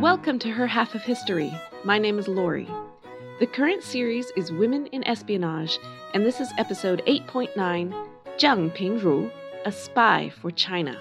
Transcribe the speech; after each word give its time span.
Welcome 0.00 0.38
to 0.38 0.50
Her 0.50 0.66
Half 0.66 0.94
of 0.94 1.02
History. 1.02 1.52
My 1.84 1.98
name 1.98 2.18
is 2.18 2.28
Lori. 2.28 2.66
The 3.40 3.46
current 3.46 3.82
series 3.82 4.32
is 4.38 4.50
Women 4.50 4.86
in 4.86 5.06
Espionage, 5.06 5.78
and 6.14 6.24
this 6.24 6.40
is 6.40 6.50
episode 6.56 7.02
8.9 7.06 7.54
Zheng 8.38 8.74
Pingru, 8.74 9.30
A 9.66 9.72
Spy 9.72 10.30
for 10.30 10.50
China. 10.50 10.98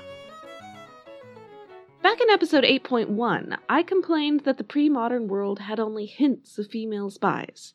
Back 2.03 2.19
in 2.19 2.29
episode 2.29 2.65
8.1, 2.65 3.57
I 3.69 3.81
complained 3.81 4.41
that 4.41 4.57
the 4.57 4.65
pre 4.65 4.89
modern 4.89 5.29
world 5.29 5.59
had 5.59 5.79
only 5.79 6.05
hints 6.05 6.57
of 6.57 6.67
female 6.67 7.09
spies. 7.09 7.73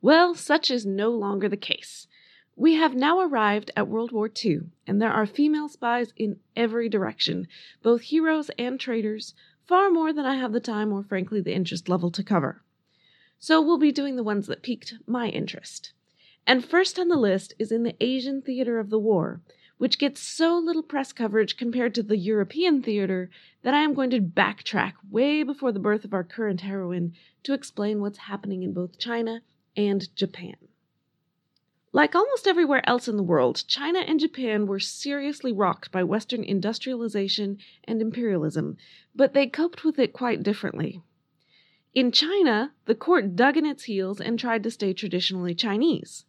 Well, 0.00 0.36
such 0.36 0.70
is 0.70 0.86
no 0.86 1.10
longer 1.10 1.48
the 1.48 1.56
case. 1.56 2.06
We 2.60 2.74
have 2.74 2.94
now 2.94 3.20
arrived 3.20 3.70
at 3.74 3.88
World 3.88 4.12
War 4.12 4.30
II, 4.44 4.64
and 4.86 5.00
there 5.00 5.10
are 5.10 5.24
female 5.24 5.70
spies 5.70 6.12
in 6.14 6.40
every 6.54 6.90
direction, 6.90 7.48
both 7.82 8.02
heroes 8.02 8.50
and 8.58 8.78
traitors, 8.78 9.32
far 9.64 9.88
more 9.90 10.12
than 10.12 10.26
I 10.26 10.34
have 10.34 10.52
the 10.52 10.60
time 10.60 10.92
or, 10.92 11.02
frankly, 11.02 11.40
the 11.40 11.54
interest 11.54 11.88
level 11.88 12.10
to 12.10 12.22
cover. 12.22 12.62
So 13.38 13.62
we'll 13.62 13.78
be 13.78 13.92
doing 13.92 14.16
the 14.16 14.22
ones 14.22 14.46
that 14.46 14.62
piqued 14.62 14.92
my 15.06 15.30
interest. 15.30 15.94
And 16.46 16.62
first 16.62 16.98
on 16.98 17.08
the 17.08 17.16
list 17.16 17.54
is 17.58 17.72
in 17.72 17.82
the 17.82 17.96
Asian 17.98 18.42
theater 18.42 18.78
of 18.78 18.90
the 18.90 18.98
war, 18.98 19.40
which 19.78 19.98
gets 19.98 20.20
so 20.20 20.58
little 20.58 20.82
press 20.82 21.14
coverage 21.14 21.56
compared 21.56 21.94
to 21.94 22.02
the 22.02 22.18
European 22.18 22.82
theater 22.82 23.30
that 23.62 23.72
I 23.72 23.80
am 23.80 23.94
going 23.94 24.10
to 24.10 24.20
backtrack 24.20 24.92
way 25.10 25.42
before 25.42 25.72
the 25.72 25.78
birth 25.78 26.04
of 26.04 26.12
our 26.12 26.24
current 26.24 26.60
heroine 26.60 27.14
to 27.44 27.54
explain 27.54 28.02
what's 28.02 28.18
happening 28.18 28.62
in 28.62 28.74
both 28.74 28.98
China 28.98 29.40
and 29.74 30.14
Japan. 30.14 30.56
Like 31.92 32.14
almost 32.14 32.46
everywhere 32.46 32.88
else 32.88 33.08
in 33.08 33.16
the 33.16 33.22
world, 33.22 33.64
China 33.66 33.98
and 33.98 34.20
Japan 34.20 34.66
were 34.66 34.78
seriously 34.78 35.52
rocked 35.52 35.90
by 35.90 36.04
Western 36.04 36.44
industrialization 36.44 37.58
and 37.82 38.00
imperialism, 38.00 38.76
but 39.14 39.34
they 39.34 39.48
coped 39.48 39.82
with 39.82 39.98
it 39.98 40.12
quite 40.12 40.44
differently. 40.44 41.02
In 41.92 42.12
China, 42.12 42.72
the 42.86 42.94
court 42.94 43.34
dug 43.34 43.56
in 43.56 43.66
its 43.66 43.84
heels 43.84 44.20
and 44.20 44.38
tried 44.38 44.62
to 44.62 44.70
stay 44.70 44.92
traditionally 44.92 45.52
Chinese. 45.52 46.24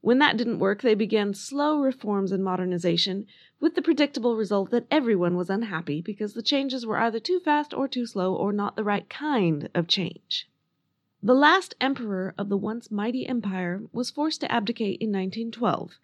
When 0.00 0.20
that 0.20 0.36
didn't 0.36 0.60
work, 0.60 0.82
they 0.82 0.94
began 0.94 1.34
slow 1.34 1.80
reforms 1.80 2.30
and 2.30 2.44
modernization, 2.44 3.26
with 3.58 3.74
the 3.74 3.82
predictable 3.82 4.36
result 4.36 4.70
that 4.70 4.86
everyone 4.92 5.36
was 5.36 5.50
unhappy 5.50 6.00
because 6.00 6.34
the 6.34 6.42
changes 6.42 6.86
were 6.86 6.98
either 6.98 7.18
too 7.18 7.40
fast 7.40 7.74
or 7.74 7.88
too 7.88 8.06
slow 8.06 8.34
or 8.34 8.52
not 8.52 8.76
the 8.76 8.84
right 8.84 9.10
kind 9.10 9.68
of 9.74 9.88
change. 9.88 10.48
The 11.22 11.34
last 11.34 11.74
emperor 11.82 12.34
of 12.38 12.48
the 12.48 12.56
once 12.56 12.90
mighty 12.90 13.26
empire 13.26 13.82
was 13.92 14.10
forced 14.10 14.40
to 14.40 14.50
abdicate 14.50 15.00
in 15.02 15.08
1912, 15.08 15.98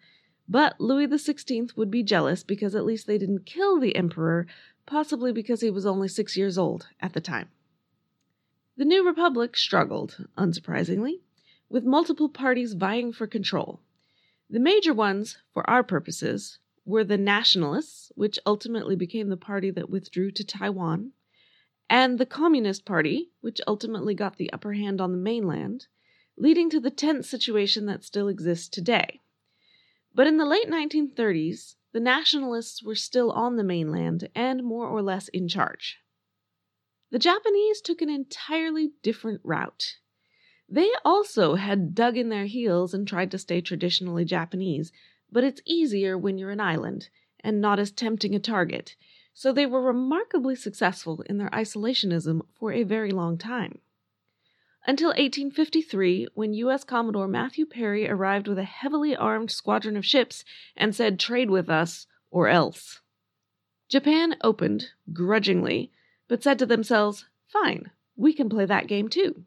but 0.47 0.79
Louis 0.79 1.07
XVI 1.07 1.75
would 1.75 1.89
be 1.89 2.03
jealous 2.03 2.43
because 2.43 2.75
at 2.75 2.85
least 2.85 3.07
they 3.07 3.17
didn't 3.17 3.45
kill 3.45 3.79
the 3.79 3.95
emperor, 3.95 4.45
possibly 4.85 5.33
because 5.33 5.61
he 5.61 5.71
was 5.71 5.87
only 5.87 6.07
six 6.07 6.37
years 6.37 6.55
old 6.55 6.87
at 7.01 7.13
the 7.13 7.21
time. 7.21 7.49
The 8.77 8.85
new 8.85 9.03
republic 9.03 9.57
struggled, 9.57 10.27
unsurprisingly, 10.37 11.21
with 11.67 11.83
multiple 11.83 12.29
parties 12.29 12.73
vying 12.73 13.11
for 13.11 13.25
control. 13.25 13.81
The 14.51 14.59
major 14.59 14.93
ones, 14.93 15.39
for 15.51 15.67
our 15.67 15.83
purposes, 15.83 16.59
were 16.85 17.03
the 17.03 17.17
Nationalists, 17.17 18.11
which 18.13 18.37
ultimately 18.45 18.95
became 18.95 19.29
the 19.29 19.35
party 19.35 19.71
that 19.71 19.89
withdrew 19.89 20.29
to 20.31 20.43
Taiwan, 20.43 21.13
and 21.89 22.17
the 22.17 22.25
Communist 22.25 22.85
Party, 22.85 23.31
which 23.41 23.61
ultimately 23.67 24.13
got 24.13 24.37
the 24.37 24.51
upper 24.51 24.73
hand 24.73 24.99
on 24.99 25.11
the 25.11 25.17
mainland, 25.17 25.87
leading 26.37 26.69
to 26.69 26.79
the 26.79 26.91
tense 26.91 27.29
situation 27.29 27.85
that 27.85 28.03
still 28.03 28.27
exists 28.27 28.67
today. 28.67 29.21
But 30.13 30.27
in 30.27 30.37
the 30.37 30.45
late 30.45 30.69
1930s, 30.69 31.75
the 31.93 31.99
nationalists 31.99 32.83
were 32.83 32.95
still 32.95 33.31
on 33.31 33.55
the 33.55 33.63
mainland 33.63 34.29
and 34.35 34.63
more 34.63 34.87
or 34.87 35.01
less 35.01 35.27
in 35.29 35.47
charge. 35.47 35.99
The 37.09 37.19
Japanese 37.19 37.81
took 37.81 38.01
an 38.01 38.09
entirely 38.09 38.91
different 39.01 39.41
route. 39.43 39.97
They 40.67 40.91
also 41.05 41.55
had 41.55 41.95
dug 41.95 42.17
in 42.17 42.29
their 42.29 42.45
heels 42.45 42.93
and 42.93 43.07
tried 43.07 43.31
to 43.31 43.37
stay 43.37 43.61
traditionally 43.61 44.25
Japanese, 44.25 44.91
but 45.31 45.45
it's 45.45 45.61
easier 45.65 46.17
when 46.17 46.37
you're 46.37 46.51
an 46.51 46.59
island 46.59 47.09
and 47.39 47.61
not 47.61 47.79
as 47.79 47.91
tempting 47.91 48.35
a 48.35 48.39
target, 48.39 48.95
so 49.39 49.53
they 49.53 49.67
were 49.67 49.83
remarkably 49.83 50.55
successful 50.55 51.21
in 51.29 51.37
their 51.37 51.51
isolationism 51.51 52.41
for 52.55 52.71
a 52.71 52.81
very 52.81 53.11
long 53.11 53.37
time. 53.37 53.77
Until 54.87 55.09
1853, 55.09 56.29
when 56.33 56.55
U.S. 56.55 56.83
Commodore 56.83 57.27
Matthew 57.27 57.67
Perry 57.67 58.09
arrived 58.09 58.47
with 58.47 58.57
a 58.57 58.63
heavily 58.63 59.15
armed 59.15 59.51
squadron 59.51 59.95
of 59.95 60.03
ships 60.03 60.43
and 60.75 60.95
said, 60.95 61.19
Trade 61.19 61.51
with 61.51 61.69
us, 61.69 62.07
or 62.31 62.47
else. 62.47 63.01
Japan 63.87 64.37
opened, 64.41 64.87
grudgingly, 65.13 65.91
but 66.27 66.41
said 66.41 66.57
to 66.57 66.65
themselves, 66.65 67.25
Fine, 67.47 67.91
we 68.15 68.33
can 68.33 68.49
play 68.49 68.65
that 68.65 68.87
game 68.87 69.07
too. 69.07 69.43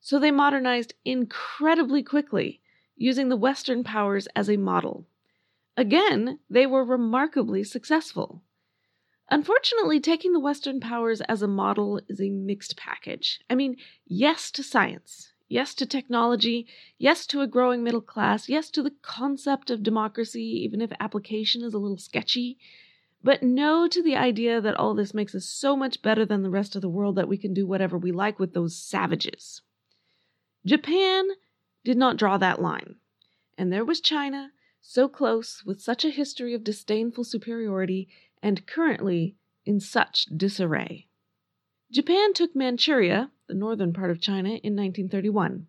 So 0.00 0.20
they 0.20 0.30
modernized 0.30 0.94
incredibly 1.04 2.04
quickly, 2.04 2.60
using 2.96 3.30
the 3.30 3.36
Western 3.36 3.82
powers 3.82 4.28
as 4.36 4.48
a 4.48 4.56
model. 4.56 5.06
Again, 5.76 6.38
they 6.48 6.66
were 6.66 6.84
remarkably 6.84 7.64
successful. 7.64 8.44
Unfortunately, 9.30 10.00
taking 10.00 10.32
the 10.32 10.40
Western 10.40 10.80
powers 10.80 11.20
as 11.22 11.42
a 11.42 11.48
model 11.48 12.00
is 12.08 12.20
a 12.20 12.28
mixed 12.30 12.76
package. 12.76 13.40
I 13.48 13.54
mean, 13.54 13.76
yes 14.06 14.50
to 14.52 14.62
science, 14.62 15.32
yes 15.48 15.74
to 15.74 15.86
technology, 15.86 16.66
yes 16.98 17.26
to 17.28 17.40
a 17.40 17.46
growing 17.46 17.82
middle 17.82 18.00
class, 18.00 18.48
yes 18.48 18.70
to 18.70 18.82
the 18.82 18.94
concept 19.02 19.70
of 19.70 19.82
democracy, 19.82 20.44
even 20.64 20.80
if 20.80 20.92
application 21.00 21.62
is 21.62 21.72
a 21.72 21.78
little 21.78 21.98
sketchy, 21.98 22.58
but 23.22 23.42
no 23.42 23.86
to 23.86 24.02
the 24.02 24.16
idea 24.16 24.60
that 24.60 24.74
all 24.74 24.94
this 24.94 25.14
makes 25.14 25.34
us 25.34 25.44
so 25.44 25.76
much 25.76 26.02
better 26.02 26.26
than 26.26 26.42
the 26.42 26.50
rest 26.50 26.74
of 26.74 26.82
the 26.82 26.88
world 26.88 27.16
that 27.16 27.28
we 27.28 27.38
can 27.38 27.54
do 27.54 27.66
whatever 27.66 27.96
we 27.96 28.10
like 28.12 28.38
with 28.38 28.52
those 28.52 28.76
savages. 28.76 29.62
Japan 30.66 31.28
did 31.84 31.96
not 31.96 32.16
draw 32.16 32.36
that 32.38 32.60
line, 32.60 32.96
and 33.56 33.72
there 33.72 33.84
was 33.84 34.00
China, 34.00 34.50
so 34.80 35.08
close, 35.08 35.62
with 35.64 35.80
such 35.80 36.04
a 36.04 36.10
history 36.10 36.54
of 36.54 36.64
disdainful 36.64 37.24
superiority, 37.24 38.08
and 38.42 38.66
currently 38.66 39.36
in 39.64 39.78
such 39.80 40.26
disarray. 40.26 41.08
Japan 41.90 42.32
took 42.32 42.56
Manchuria, 42.56 43.30
the 43.48 43.54
northern 43.54 43.92
part 43.92 44.10
of 44.10 44.20
China, 44.20 44.48
in 44.48 44.74
1931, 44.74 45.66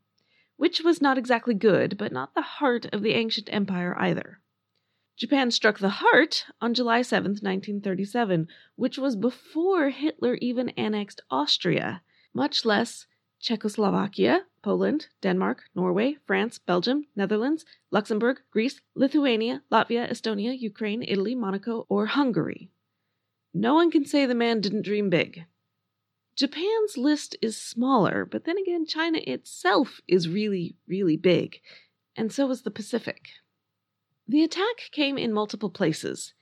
which 0.57 0.81
was 0.81 1.01
not 1.01 1.17
exactly 1.17 1.53
good, 1.53 1.97
but 1.97 2.11
not 2.11 2.33
the 2.33 2.41
heart 2.41 2.85
of 2.93 3.01
the 3.01 3.13
ancient 3.13 3.49
empire 3.51 3.95
either. 3.99 4.39
Japan 5.15 5.51
struck 5.51 5.79
the 5.79 5.89
heart 5.89 6.45
on 6.59 6.73
July 6.73 7.01
7, 7.01 7.31
1937, 7.31 8.47
which 8.75 8.97
was 8.97 9.15
before 9.15 9.89
Hitler 9.89 10.35
even 10.35 10.69
annexed 10.69 11.21
Austria, 11.29 12.01
much 12.33 12.65
less 12.65 13.05
Czechoslovakia, 13.43 14.45
Poland, 14.61 15.09
Denmark, 15.21 15.63
Norway, 15.75 16.15
France, 16.25 16.59
Belgium, 16.59 17.07
Netherlands, 17.13 17.65
Luxembourg, 17.91 18.41
Greece, 18.51 18.79
Lithuania, 18.95 19.61
Latvia, 19.69 20.09
Estonia, 20.09 20.57
Ukraine, 20.57 21.03
Italy, 21.03 21.35
Monaco, 21.35 21.85
or 21.89 22.05
Hungary. 22.05 22.69
No 23.53 23.73
one 23.73 23.91
can 23.91 24.05
say 24.05 24.25
the 24.25 24.33
man 24.33 24.61
didn't 24.61 24.85
dream 24.85 25.09
big. 25.09 25.43
Japan's 26.37 26.95
list 26.95 27.35
is 27.41 27.57
smaller, 27.57 28.25
but 28.25 28.45
then 28.45 28.57
again, 28.57 28.85
China 28.85 29.19
itself 29.27 29.99
is 30.07 30.29
really, 30.29 30.77
really 30.87 31.17
big, 31.17 31.59
and 32.15 32.31
so 32.31 32.49
is 32.49 32.61
the 32.61 32.71
Pacific. 32.71 33.27
The 34.25 34.41
attack 34.41 34.89
came 34.93 35.17
in 35.17 35.33
multiple 35.33 35.69
places. 35.69 36.33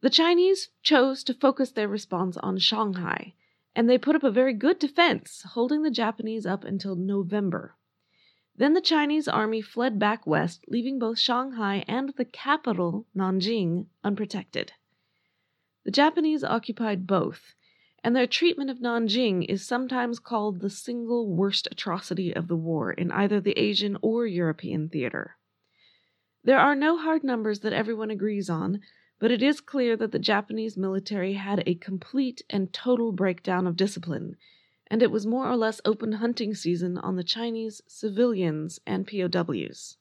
The 0.00 0.10
Chinese 0.10 0.70
chose 0.82 1.22
to 1.24 1.32
focus 1.32 1.70
their 1.70 1.86
response 1.86 2.36
on 2.38 2.58
Shanghai, 2.58 3.34
and 3.74 3.88
they 3.88 3.98
put 3.98 4.16
up 4.16 4.24
a 4.24 4.30
very 4.30 4.54
good 4.54 4.78
defense, 4.78 5.42
holding 5.52 5.82
the 5.82 5.90
Japanese 5.90 6.46
up 6.46 6.64
until 6.64 6.96
November. 6.96 7.76
Then 8.56 8.74
the 8.74 8.80
Chinese 8.80 9.28
army 9.28 9.62
fled 9.62 9.98
back 9.98 10.26
west, 10.26 10.64
leaving 10.68 10.98
both 10.98 11.18
Shanghai 11.18 11.84
and 11.88 12.12
the 12.16 12.24
capital, 12.24 13.06
Nanjing, 13.16 13.86
unprotected. 14.04 14.72
The 15.84 15.90
Japanese 15.90 16.44
occupied 16.44 17.06
both, 17.06 17.54
and 18.04 18.14
their 18.14 18.26
treatment 18.26 18.70
of 18.70 18.78
Nanjing 18.78 19.46
is 19.48 19.66
sometimes 19.66 20.18
called 20.18 20.60
the 20.60 20.68
single 20.68 21.28
worst 21.28 21.68
atrocity 21.70 22.34
of 22.34 22.48
the 22.48 22.56
war 22.56 22.92
in 22.92 23.10
either 23.12 23.40
the 23.40 23.58
Asian 23.58 23.96
or 24.02 24.26
European 24.26 24.88
theater. 24.88 25.36
There 26.44 26.58
are 26.58 26.74
no 26.74 26.96
hard 26.96 27.22
numbers 27.22 27.60
that 27.60 27.72
everyone 27.72 28.10
agrees 28.10 28.50
on, 28.50 28.80
but 29.20 29.30
it 29.30 29.42
is 29.42 29.60
clear 29.60 29.96
that 29.98 30.12
the 30.12 30.18
Japanese 30.18 30.78
military 30.78 31.34
had 31.34 31.62
a 31.66 31.74
complete 31.74 32.40
and 32.48 32.72
total 32.72 33.12
breakdown 33.12 33.66
of 33.66 33.76
discipline, 33.76 34.34
and 34.86 35.02
it 35.02 35.10
was 35.10 35.26
more 35.26 35.46
or 35.46 35.56
less 35.56 35.78
open 35.84 36.12
hunting 36.12 36.54
season 36.54 36.96
on 36.96 37.16
the 37.16 37.22
Chinese 37.22 37.82
civilians 37.86 38.80
and 38.86 39.06
POWs. 39.06 39.98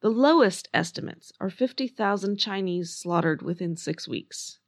The 0.00 0.08
lowest 0.08 0.66
estimates 0.72 1.30
are 1.38 1.50
50,000 1.50 2.38
Chinese 2.38 2.94
slaughtered 2.94 3.42
within 3.42 3.76
six 3.76 4.08
weeks. 4.08 4.58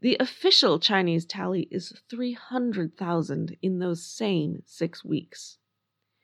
The 0.00 0.16
official 0.18 0.80
Chinese 0.80 1.24
tally 1.24 1.68
is 1.70 1.92
300,000 2.10 3.56
in 3.62 3.78
those 3.78 4.04
same 4.04 4.64
six 4.66 5.04
weeks. 5.04 5.58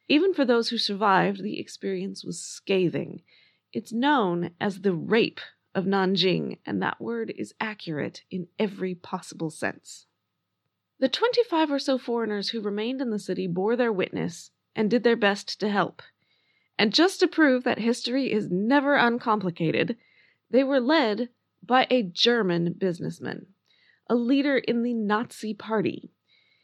Even 0.08 0.34
for 0.34 0.44
those 0.44 0.70
who 0.70 0.76
survived, 0.76 1.40
the 1.40 1.60
experience 1.60 2.24
was 2.24 2.42
scathing. 2.42 3.22
It's 3.72 3.92
known 3.92 4.50
as 4.60 4.80
the 4.80 4.92
rape 4.92 5.40
of 5.74 5.84
Nanjing, 5.84 6.58
and 6.66 6.82
that 6.82 7.00
word 7.00 7.32
is 7.36 7.54
accurate 7.60 8.22
in 8.30 8.48
every 8.58 8.94
possible 8.94 9.50
sense. 9.50 10.06
The 10.98 11.08
25 11.08 11.70
or 11.70 11.78
so 11.78 11.96
foreigners 11.96 12.50
who 12.50 12.60
remained 12.60 13.00
in 13.00 13.10
the 13.10 13.18
city 13.18 13.46
bore 13.46 13.76
their 13.76 13.92
witness 13.92 14.50
and 14.74 14.90
did 14.90 15.02
their 15.02 15.16
best 15.16 15.58
to 15.60 15.68
help. 15.68 16.02
And 16.78 16.92
just 16.92 17.20
to 17.20 17.28
prove 17.28 17.64
that 17.64 17.78
history 17.78 18.32
is 18.32 18.50
never 18.50 18.96
uncomplicated, 18.96 19.96
they 20.50 20.64
were 20.64 20.80
led 20.80 21.28
by 21.62 21.86
a 21.90 22.02
German 22.02 22.72
businessman, 22.72 23.46
a 24.08 24.14
leader 24.14 24.58
in 24.58 24.82
the 24.82 24.94
Nazi 24.94 25.54
Party. 25.54 26.10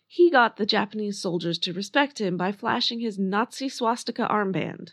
He 0.06 0.30
got 0.30 0.56
the 0.56 0.66
Japanese 0.66 1.20
soldiers 1.20 1.58
to 1.60 1.72
respect 1.72 2.20
him 2.20 2.36
by 2.36 2.52
flashing 2.52 3.00
his 3.00 3.18
Nazi 3.18 3.68
swastika 3.68 4.26
armband. 4.28 4.92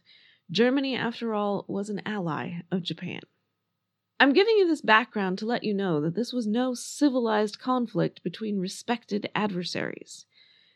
Germany, 0.52 0.96
after 0.96 1.34
all, 1.34 1.66
was 1.68 1.90
an 1.90 2.02
ally 2.06 2.62
of 2.72 2.84
Japan. 2.84 3.22
I'm 4.24 4.32
giving 4.32 4.56
you 4.56 4.66
this 4.66 4.80
background 4.80 5.38
to 5.40 5.46
let 5.46 5.66
you 5.66 5.74
know 5.74 6.00
that 6.00 6.16
this 6.16 6.32
was 6.32 6.48
no 6.48 6.74
civilized 6.74 7.60
conflict 7.60 8.24
between 8.24 8.58
respected 8.58 9.30
adversaries. 9.36 10.26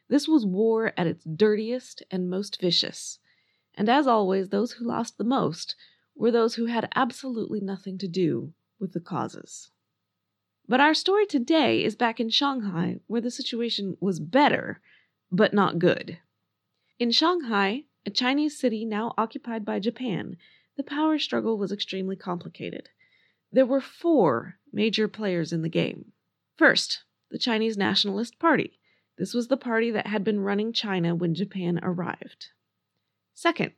This 0.10 0.28
was 0.28 0.46
war 0.46 0.92
at 0.98 1.08
its 1.08 1.24
dirtiest 1.24 2.04
and 2.12 2.30
most 2.30 2.60
vicious. 2.60 3.20
And 3.74 3.88
as 3.88 4.06
always, 4.06 4.50
those 4.50 4.74
who 4.74 4.86
lost 4.86 5.18
the 5.18 5.24
most 5.24 5.78
were 6.14 6.30
those 6.30 6.56
who 6.56 6.66
had 6.66 6.92
absolutely 6.94 7.62
nothing 7.62 7.98
to 8.00 8.08
do 8.10 8.52
with 8.82 8.92
the 8.92 9.00
causes. 9.00 9.72
But 10.68 10.82
our 10.82 10.94
story 10.94 11.26
today 11.26 11.86
is 11.86 11.96
back 11.96 12.20
in 12.20 12.30
Shanghai, 12.30 13.00
where 13.08 13.22
the 13.22 13.32
situation 13.32 13.96
was 14.02 14.20
better, 14.20 14.82
but 15.32 15.54
not 15.54 15.80
good. 15.80 16.18
In 17.00 17.12
Shanghai, 17.12 17.86
a 18.06 18.10
Chinese 18.10 18.60
city 18.60 18.84
now 18.84 19.14
occupied 19.18 19.64
by 19.64 19.80
Japan, 19.80 20.36
the 20.76 20.84
power 20.84 21.18
struggle 21.18 21.58
was 21.58 21.72
extremely 21.72 22.18
complicated. 22.18 22.90
There 23.52 23.66
were 23.66 23.82
four 23.82 24.56
major 24.72 25.08
players 25.08 25.54
in 25.54 25.62
the 25.62 25.70
game. 25.70 26.12
First, 26.56 27.04
the 27.30 27.38
Chinese 27.38 27.78
Nationalist 27.78 28.40
Party. 28.40 28.80
This 29.18 29.34
was 29.34 29.48
the 29.48 29.58
party 29.58 29.90
that 29.92 30.08
had 30.08 30.24
been 30.24 30.42
running 30.42 30.74
China 30.74 31.16
when 31.16 31.34
Japan 31.34 31.80
arrived. 31.82 32.50
Second, 33.34 33.74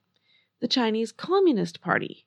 the 0.60 0.68
Chinese 0.68 1.12
Communist 1.12 1.82
Party. 1.82 2.26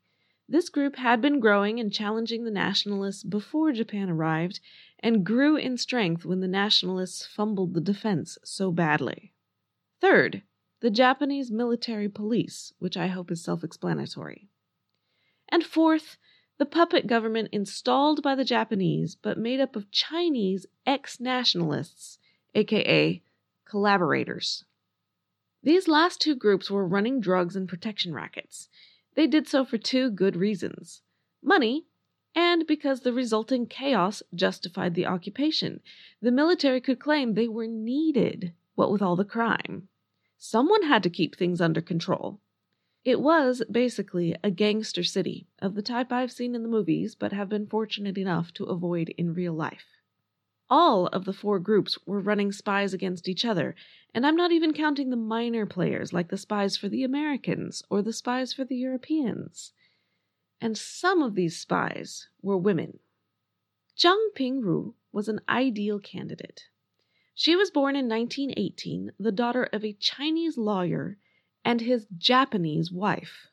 This 0.49 0.69
group 0.69 0.97
had 0.97 1.21
been 1.21 1.41
growing 1.41 1.79
and 1.81 1.93
challenging 1.93 2.45
the 2.45 2.51
nationalists 2.51 3.23
before 3.23 3.73
Japan 3.73 4.11
arrived 4.11 4.61
and 4.99 5.25
grew 5.25 5.57
in 5.57 5.77
strength 5.77 6.25
when 6.25 6.41
the 6.41 6.49
nationalists 6.49 7.27
fumbled 7.27 7.75
the 7.75 7.81
defense 7.81 8.39
so 8.45 8.71
badly. 8.71 9.33
Third, 10.01 10.43
the 10.81 10.91
Japanese 10.91 11.51
military 11.51 12.09
police, 12.09 12.73
which 12.79 12.97
I 12.97 13.07
hope 13.07 13.31
is 13.31 13.43
self 13.43 13.63
explanatory. 13.63 14.49
And 15.49 15.65
fourth, 15.65 16.19
the 16.63 16.67
puppet 16.67 17.09
government 17.09 17.49
installed 17.51 18.23
by 18.23 18.37
the 18.37 18.45
Japanese 18.45 19.17
but 19.17 19.37
made 19.37 19.59
up 19.59 19.75
of 19.75 19.91
Chinese 19.91 20.65
ex 20.87 21.19
nationalists, 21.19 22.21
aka 22.55 23.21
collaborators. 23.65 24.65
These 25.65 25.89
last 25.89 26.21
two 26.21 26.37
groups 26.37 26.71
were 26.71 26.87
running 26.87 27.21
drugs 27.21 27.57
and 27.57 27.69
protection 27.69 28.15
rackets. 28.15 28.69
They 29.17 29.27
did 29.27 29.49
so 29.49 29.65
for 29.65 29.77
two 29.77 30.09
good 30.09 30.37
reasons 30.37 31.03
money, 31.43 31.87
and 32.33 32.65
because 32.65 33.01
the 33.01 33.13
resulting 33.13 33.67
chaos 33.67 34.23
justified 34.33 34.95
the 34.95 35.07
occupation. 35.07 35.81
The 36.21 36.31
military 36.31 36.81
could 36.81 37.01
claim 37.01 37.35
they 37.35 37.49
were 37.49 37.67
needed, 37.67 38.53
what 38.77 38.93
with 38.93 39.03
all 39.03 39.17
the 39.17 39.25
crime. 39.25 39.89
Someone 40.39 40.85
had 40.85 41.03
to 41.03 41.11
keep 41.11 41.35
things 41.35 41.61
under 41.61 41.81
control. 41.81 42.39
It 43.05 43.21
was 43.21 43.65
basically 43.69 44.37
a 44.45 44.51
gangster 44.53 45.03
city 45.03 45.49
of 45.59 45.75
the 45.75 45.83
type 45.83 46.13
I've 46.13 46.31
seen 46.31 46.55
in 46.55 46.63
the 46.63 46.69
movies 46.69 47.17
but 47.17 47.33
have 47.33 47.49
been 47.49 47.67
fortunate 47.67 48.17
enough 48.17 48.53
to 48.55 48.65
avoid 48.65 49.09
in 49.19 49.35
real 49.35 49.55
life. 49.55 49.87
All 50.71 51.09
of 51.09 51.25
the 51.25 51.33
four 51.33 51.59
groups 51.59 51.99
were 52.07 52.21
running 52.21 52.53
spies 52.53 52.95
against 52.95 53.29
each 53.29 53.45
other, 53.45 53.75
and 54.15 54.25
I'm 54.25 54.37
not 54.37 54.53
even 54.53 54.73
counting 54.73 55.11
the 55.11 55.17
minor 55.17 55.67
players 55.67 56.13
like 56.13 56.29
the 56.29 56.39
spies 56.39 56.77
for 56.77 56.89
the 56.89 57.03
Americans 57.03 57.83
or 57.91 58.03
the 58.03 58.13
spies 58.13 58.53
for 58.53 58.65
the 58.65 58.77
Europeans. 58.77 59.73
And 60.61 60.79
some 60.79 61.23
of 61.23 61.35
these 61.35 61.59
spies 61.59 62.29
were 62.41 62.57
women. 62.57 63.01
Zheng 63.99 64.29
Pingru 64.37 64.95
was 65.11 65.29
an 65.29 65.41
ideal 65.49 65.99
candidate. 65.99 66.69
She 67.35 67.57
was 67.57 67.73
born 67.73 67.97
in 67.97 68.09
1918, 68.09 69.11
the 69.19 69.33
daughter 69.33 69.65
of 69.65 69.85
a 69.85 69.93
Chinese 69.93 70.57
lawyer 70.57 71.19
and 71.65 71.81
his 71.81 72.07
Japanese 72.17 72.91
wife. 72.91 73.49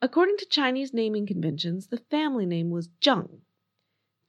According 0.00 0.36
to 0.38 0.46
Chinese 0.46 0.94
naming 0.94 1.26
conventions, 1.26 1.88
the 1.88 1.98
family 1.98 2.46
name 2.46 2.70
was 2.70 2.88
Zheng. 3.00 3.40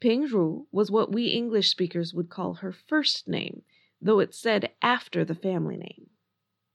Pingru 0.01 0.65
was 0.71 0.89
what 0.89 1.11
we 1.11 1.27
English 1.27 1.69
speakers 1.69 2.13
would 2.13 2.29
call 2.29 2.55
her 2.55 2.71
first 2.71 3.27
name, 3.27 3.63
though 4.01 4.19
it's 4.19 4.39
said 4.39 4.71
after 4.81 5.25
the 5.25 5.35
family 5.35 5.75
name. 5.75 6.09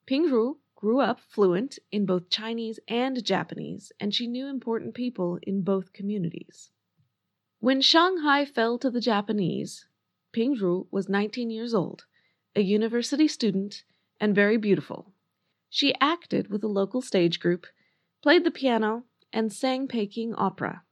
Ping 0.06 0.26
Pingru 0.26 0.58
grew 0.76 1.00
up 1.00 1.18
fluent 1.18 1.78
in 1.90 2.04
both 2.04 2.28
Chinese 2.28 2.78
and 2.86 3.24
Japanese, 3.24 3.90
and 3.98 4.14
she 4.14 4.26
knew 4.26 4.46
important 4.46 4.94
people 4.94 5.38
in 5.42 5.62
both 5.62 5.94
communities. 5.94 6.70
When 7.60 7.80
Shanghai 7.80 8.44
fell 8.44 8.78
to 8.78 8.90
the 8.90 9.00
Japanese, 9.00 9.88
Ping 10.32 10.56
Pingru 10.56 10.86
was 10.90 11.08
19 11.08 11.48
years 11.48 11.72
old, 11.72 12.04
a 12.54 12.60
university 12.60 13.26
student, 13.26 13.84
and 14.20 14.34
very 14.34 14.58
beautiful. 14.58 15.13
She 15.76 15.92
acted 16.00 16.52
with 16.52 16.62
a 16.62 16.68
local 16.68 17.02
stage 17.02 17.40
group, 17.40 17.66
played 18.22 18.44
the 18.44 18.52
piano, 18.52 19.06
and 19.32 19.52
sang 19.52 19.88
Peking 19.88 20.32
opera. 20.36 20.84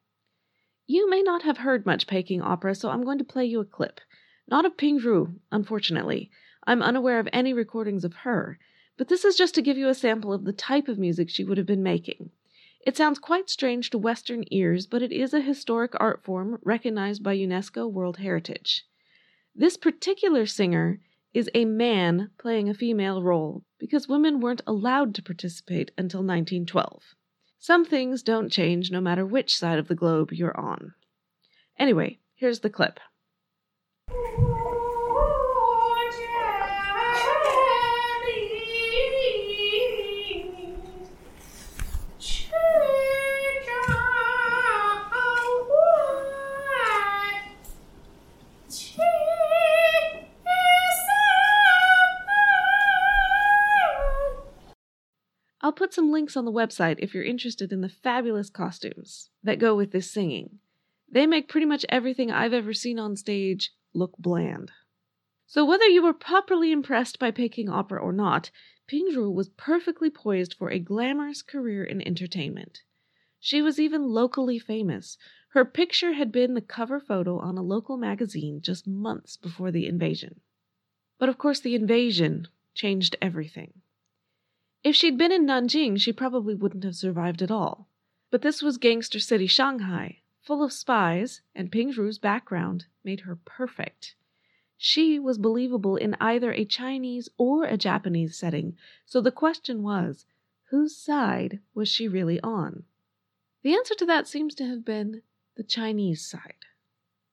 You 0.89 1.09
may 1.09 1.23
not 1.23 1.43
have 1.43 1.59
heard 1.59 1.87
much 1.87 2.09
Peking 2.09 2.43
opera, 2.43 2.75
so 2.75 2.91
I'm 2.91 3.05
going 3.05 3.19
to 3.19 3.25
play 3.25 3.45
you 3.45 3.61
a 3.61 3.65
clip. 3.65 4.01
Not 4.49 4.65
of 4.65 4.77
Ping 4.77 4.99
Ru, 4.99 5.37
unfortunately. 5.53 6.33
I'm 6.67 6.83
unaware 6.83 7.21
of 7.21 7.29
any 7.33 7.53
recordings 7.53 8.05
of 8.05 8.13
her, 8.25 8.59
but 8.97 9.07
this 9.07 9.25
is 9.25 9.37
just 9.37 9.55
to 9.55 9.63
give 9.63 9.79
you 9.79 9.87
a 9.87 9.95
sample 9.95 10.33
of 10.33 10.43
the 10.43 10.53
type 10.53 10.89
of 10.89 10.99
music 10.99 11.31
she 11.31 11.45
would 11.45 11.59
have 11.59 11.67
been 11.67 11.85
making. 11.85 12.33
It 12.85 12.97
sounds 12.97 13.21
quite 13.21 13.49
strange 13.49 13.89
to 13.91 13.99
Western 13.99 14.43
ears, 14.51 14.89
but 14.89 15.01
it 15.01 15.13
is 15.13 15.33
a 15.33 15.41
historic 15.41 15.93
art 16.01 16.25
form 16.25 16.59
recognized 16.65 17.23
by 17.23 17.37
UNESCO 17.37 17.89
World 17.89 18.17
Heritage. 18.17 18.85
This 19.55 19.77
particular 19.77 20.45
singer 20.45 20.99
is 21.33 21.49
a 21.55 21.67
man 21.67 22.33
playing 22.37 22.69
a 22.69 22.75
female 22.75 23.23
role 23.23 23.63
because 23.83 24.07
women 24.07 24.39
weren't 24.39 24.63
allowed 24.65 25.13
to 25.13 25.21
participate 25.21 25.91
until 25.99 26.21
1912. 26.21 27.03
Some 27.59 27.85
things 27.85 28.23
don't 28.23 28.49
change 28.49 28.93
no 28.93 29.01
matter 29.01 29.27
which 29.27 29.57
side 29.57 29.81
of 29.81 29.89
the 29.89 29.97
globe 29.97 30.33
you're 30.33 30.57
on. 30.57 30.95
Anyway, 31.81 32.21
here's 32.37 32.61
the 32.61 32.71
clip. 32.71 33.01
Links 56.23 56.37
on 56.37 56.45
the 56.45 56.53
website 56.53 57.01
if 57.01 57.13
you're 57.13 57.25
interested 57.25 57.73
in 57.73 57.81
the 57.81 57.89
fabulous 57.89 58.49
costumes 58.49 59.31
that 59.43 59.59
go 59.59 59.75
with 59.75 59.91
this 59.91 60.09
singing. 60.09 60.61
They 61.11 61.27
make 61.27 61.49
pretty 61.49 61.67
much 61.67 61.85
everything 61.89 62.31
I've 62.31 62.53
ever 62.53 62.73
seen 62.73 62.97
on 62.97 63.17
stage 63.17 63.73
look 63.93 64.17
bland. 64.19 64.71
So, 65.49 65.65
whether 65.65 65.87
you 65.87 66.01
were 66.01 66.13
properly 66.13 66.71
impressed 66.71 67.19
by 67.19 67.33
Peking 67.33 67.69
opera 67.69 68.01
or 68.01 68.13
not, 68.13 68.53
Ping 68.87 69.09
Pingru 69.09 69.35
was 69.35 69.49
perfectly 69.49 70.11
poised 70.11 70.55
for 70.55 70.71
a 70.71 70.79
glamorous 70.79 71.43
career 71.43 71.83
in 71.83 72.07
entertainment. 72.07 72.83
She 73.41 73.61
was 73.61 73.81
even 73.81 74.05
locally 74.05 74.61
famous. 74.61 75.19
Her 75.49 75.65
picture 75.65 76.13
had 76.13 76.31
been 76.31 76.55
the 76.55 76.61
cover 76.61 77.01
photo 77.01 77.41
on 77.41 77.59
a 77.59 77.63
local 77.63 77.97
magazine 77.97 78.61
just 78.61 78.87
months 78.87 79.37
before 79.37 79.73
the 79.73 79.89
invasion. 79.89 80.39
But 81.19 81.29
of 81.29 81.37
course, 81.37 81.59
the 81.59 81.75
invasion 81.75 82.47
changed 82.75 83.17
everything. 83.21 83.82
If 84.85 84.97
she'd 84.97 85.17
been 85.17 85.31
in 85.31 85.47
Nanjing, 85.47 86.01
she 86.01 86.13
probably 86.13 86.55
wouldn't 86.55 86.83
have 86.83 86.97
survived 86.97 87.41
at 87.41 87.51
all. 87.51 87.89
But 88.31 88.43
this 88.43 88.63
was 88.63 88.79
gangster 88.79 89.21
city 89.21 89.47
Shanghai, 89.47 90.23
full 90.41 90.63
of 90.63 90.73
spies, 90.73 91.41
and 91.55 91.71
Ping 91.71 91.93
Pingru's 91.93 92.19
background 92.19 92.87
made 93.05 93.21
her 93.21 93.37
perfect. 93.37 94.17
She 94.77 95.21
was 95.21 95.39
believable 95.39 95.95
in 95.95 96.17
either 96.21 96.53
a 96.53 96.65
Chinese 96.65 97.29
or 97.39 97.65
a 97.65 97.77
Japanese 97.77 98.37
setting, 98.37 98.77
so 99.07 99.21
the 99.21 99.31
question 99.31 99.85
was 99.85 100.27
whose 100.71 100.97
side 100.97 101.61
was 101.75 101.89
she 101.89 102.09
really 102.09 102.41
on? 102.41 102.85
The 103.63 103.75
answer 103.75 103.95
to 103.95 104.07
that 104.07 104.27
seems 104.27 104.55
to 104.57 104.67
have 104.67 104.85
been 104.85 105.23
the 105.55 105.63
Chinese 105.63 106.27
side. 106.27 106.65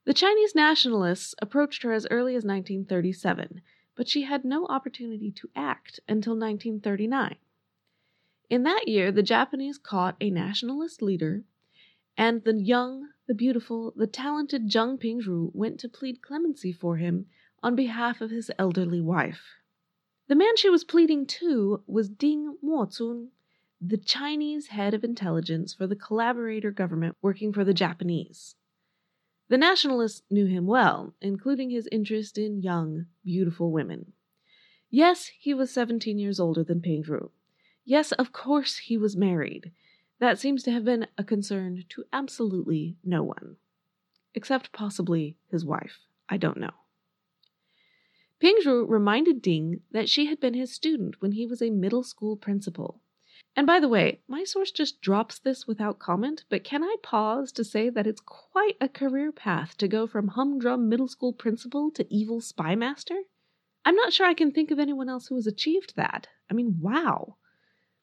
The 0.06 0.14
Chinese 0.14 0.54
nationalists 0.54 1.34
approached 1.42 1.82
her 1.82 1.94
as 1.94 2.06
early 2.12 2.34
as 2.36 2.44
1937 2.44 3.62
but 4.00 4.08
she 4.08 4.22
had 4.22 4.46
no 4.46 4.66
opportunity 4.68 5.30
to 5.30 5.50
act 5.58 6.00
until 6.08 6.32
1939. 6.32 7.36
In 8.50 8.64
that 8.64 8.88
year, 8.88 9.12
the 9.12 9.22
Japanese 9.22 9.78
caught 9.78 10.16
a 10.22 10.30
nationalist 10.30 11.02
leader, 11.02 11.44
and 12.16 12.42
the 12.46 12.54
young, 12.54 13.10
the 13.28 13.34
beautiful, 13.34 13.92
the 13.98 14.08
talented 14.08 14.70
Zheng 14.70 14.98
Pingru 14.98 15.54
went 15.54 15.82
to 15.82 15.90
plead 15.90 16.22
clemency 16.22 16.72
for 16.72 16.96
him 16.96 17.26
on 17.62 17.76
behalf 17.76 18.22
of 18.22 18.32
his 18.32 18.50
elderly 18.58 19.02
wife. 19.02 19.56
The 20.30 20.36
man 20.36 20.56
she 20.56 20.70
was 20.70 20.86
pleading 20.86 21.26
to 21.26 21.84
was 21.86 22.08
Ding 22.08 22.56
Mocun, 22.64 23.32
the 23.82 23.98
Chinese 23.98 24.68
head 24.68 24.94
of 24.94 25.04
intelligence 25.04 25.74
for 25.74 25.88
the 25.88 25.98
collaborator 25.98 26.72
government 26.72 27.18
working 27.22 27.52
for 27.52 27.66
the 27.66 27.74
Japanese. 27.74 28.56
The 29.50 29.58
nationalists 29.58 30.22
knew 30.30 30.46
him 30.46 30.68
well, 30.68 31.16
including 31.22 31.72
his 31.72 31.90
interest 31.92 32.38
in 32.38 32.62
young, 32.62 33.08
beautiful 33.26 33.72
women. 33.72 34.14
Yes, 34.92 35.32
he 35.40 35.56
was 35.56 35.72
17 35.72 36.20
years 36.20 36.40
older 36.40 36.64
than 36.64 36.84
Ru. 37.08 37.32
Yes, 37.84 38.12
of 38.12 38.32
course 38.32 38.78
he 38.78 38.96
was 38.96 39.18
married. 39.18 39.72
That 40.20 40.38
seems 40.38 40.62
to 40.64 40.72
have 40.72 40.86
been 40.86 41.08
a 41.18 41.24
concern 41.24 41.84
to 41.90 42.04
absolutely 42.14 42.98
no 43.04 43.24
one. 43.24 43.58
Except 44.36 44.72
possibly 44.72 45.36
his 45.50 45.66
wife. 45.66 45.98
I 46.30 46.38
don't 46.38 46.58
know. 46.58 46.74
Ping 48.40 48.58
Ru 48.64 48.86
reminded 48.86 49.42
Ding 49.42 49.82
that 49.92 50.10
she 50.10 50.28
had 50.28 50.40
been 50.40 50.54
his 50.54 50.72
student 50.72 51.22
when 51.22 51.32
he 51.32 51.48
was 51.48 51.62
a 51.62 51.72
middle 51.72 52.04
school 52.04 52.38
principal. 52.38 53.02
And 53.56 53.68
by 53.68 53.80
the 53.80 53.90
way, 53.90 54.22
my 54.28 54.44
source 54.44 54.72
just 54.72 55.02
drops 55.02 55.40
this 55.40 55.68
without 55.68 56.00
comment, 56.00 56.46
but 56.50 56.64
can 56.64 56.84
I 56.84 56.96
pause 57.04 57.52
to 57.54 57.64
say 57.64 57.90
that 57.90 58.08
it's 58.08 58.22
quite 58.22 58.78
a 58.80 58.88
career 58.88 59.32
path 59.32 59.76
to 59.78 59.88
go 59.88 60.08
from 60.08 60.30
humdrum 60.30 60.88
middle 60.88 61.08
school 61.08 61.34
principal 61.34 61.92
to 61.92 62.08
evil 62.14 62.42
spy 62.42 62.76
master? 62.76 63.16
I'm 63.84 63.96
not 63.96 64.14
sure 64.14 64.28
I 64.28 64.34
can 64.34 64.52
think 64.52 64.72
of 64.72 64.80
anyone 64.80 65.10
else 65.10 65.28
who 65.28 65.36
has 65.36 65.48
achieved 65.48 65.96
that. 65.96 66.28
I 66.50 66.54
mean, 66.54 66.78
wow. 66.80 67.38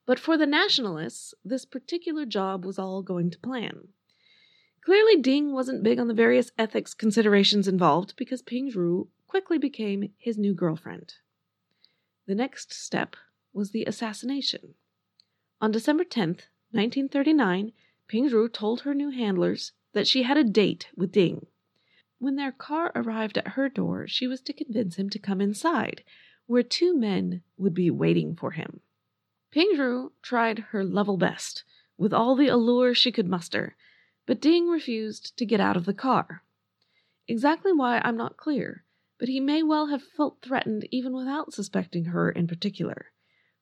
But 0.04 0.18
for 0.18 0.36
the 0.36 0.46
nationalists, 0.46 1.34
this 1.44 1.64
particular 1.64 2.26
job 2.26 2.64
was 2.64 2.78
all 2.78 3.02
going 3.02 3.30
to 3.30 3.38
plan. 3.38 3.88
Clearly, 4.84 5.20
Ding 5.20 5.52
wasn't 5.52 5.82
big 5.82 5.98
on 5.98 6.06
the 6.06 6.14
various 6.14 6.52
ethics 6.56 6.94
considerations 6.94 7.66
involved 7.66 8.14
because 8.16 8.40
Ping 8.40 8.70
Ru 8.70 9.08
quickly 9.26 9.58
became 9.58 10.12
his 10.16 10.38
new 10.38 10.54
girlfriend. 10.54 11.14
The 12.26 12.36
next 12.36 12.72
step 12.72 13.16
was 13.52 13.70
the 13.70 13.84
assassination. 13.84 14.74
On 15.58 15.70
December 15.72 16.04
10th, 16.04 16.48
1939, 16.72 17.72
Ping 18.08 18.28
Ru 18.28 18.46
told 18.46 18.82
her 18.82 18.94
new 18.94 19.08
handlers 19.08 19.72
that 19.94 20.06
she 20.06 20.24
had 20.24 20.36
a 20.36 20.44
date 20.44 20.88
with 20.94 21.12
Ding. 21.12 21.46
When 22.18 22.36
their 22.36 22.52
car 22.52 22.92
arrived 22.94 23.38
at 23.38 23.48
her 23.48 23.70
door, 23.70 24.06
she 24.06 24.26
was 24.26 24.42
to 24.42 24.52
convince 24.52 24.96
him 24.96 25.08
to 25.08 25.18
come 25.18 25.40
inside, 25.40 26.04
where 26.44 26.62
two 26.62 26.94
men 26.94 27.42
would 27.56 27.72
be 27.72 27.90
waiting 27.90 28.36
for 28.36 28.50
him. 28.50 28.80
Ping 29.50 29.78
Ru 29.78 30.12
tried 30.20 30.58
her 30.58 30.84
level 30.84 31.16
best, 31.16 31.64
with 31.96 32.12
all 32.12 32.36
the 32.36 32.48
allure 32.48 32.92
she 32.92 33.10
could 33.10 33.26
muster, 33.26 33.76
but 34.26 34.42
Ding 34.42 34.68
refused 34.68 35.38
to 35.38 35.46
get 35.46 35.60
out 35.60 35.78
of 35.78 35.86
the 35.86 35.94
car. 35.94 36.42
Exactly 37.28 37.72
why 37.72 38.02
I'm 38.04 38.18
not 38.18 38.36
clear, 38.36 38.84
but 39.18 39.28
he 39.28 39.40
may 39.40 39.62
well 39.62 39.86
have 39.86 40.02
felt 40.02 40.42
threatened 40.42 40.86
even 40.90 41.14
without 41.14 41.54
suspecting 41.54 42.06
her 42.06 42.30
in 42.30 42.46
particular. 42.46 43.06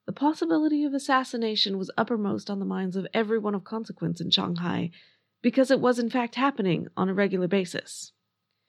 The 0.06 0.12
possibility 0.12 0.84
of 0.84 0.92
assassination 0.92 1.78
was 1.78 1.90
uppermost 1.96 2.50
on 2.50 2.58
the 2.58 2.66
minds 2.66 2.94
of 2.94 3.06
everyone 3.14 3.54
of 3.54 3.64
consequence 3.64 4.20
in 4.20 4.30
Shanghai, 4.30 4.90
because 5.40 5.70
it 5.70 5.80
was 5.80 5.98
in 5.98 6.10
fact 6.10 6.34
happening 6.34 6.88
on 6.96 7.08
a 7.08 7.14
regular 7.14 7.48
basis. 7.48 8.12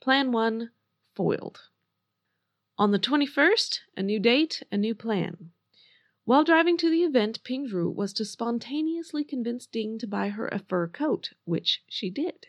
Plan 0.01 0.31
1 0.31 0.71
foiled. 1.13 1.69
On 2.77 2.91
the 2.91 2.99
21st, 2.99 3.79
a 3.97 4.03
new 4.03 4.19
date, 4.19 4.63
a 4.71 4.77
new 4.77 4.95
plan. 4.95 5.51
While 6.23 6.43
driving 6.43 6.77
to 6.77 6.89
the 6.89 7.03
event, 7.03 7.43
Ping 7.43 7.67
Ru 7.67 7.89
was 7.89 8.13
to 8.13 8.25
spontaneously 8.25 9.23
convince 9.23 9.65
Ding 9.65 9.99
to 9.99 10.07
buy 10.07 10.29
her 10.29 10.47
a 10.47 10.59
fur 10.59 10.87
coat, 10.87 11.31
which 11.43 11.83
she 11.87 12.09
did. 12.09 12.47